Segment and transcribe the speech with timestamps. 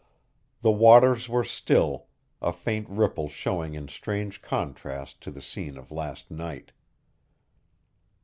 [0.61, 2.07] The waters were still,
[2.41, 6.71] a faint ripple showing in strange contrast to the scene of last night.